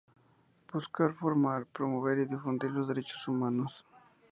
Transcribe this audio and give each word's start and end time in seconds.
Busca 0.73 1.13
formar, 1.13 1.67
promover 1.67 2.17
y 2.17 2.25
difundir 2.25 2.71
los 2.71 2.87
derechos 2.87 3.27
humanos. 3.27 3.85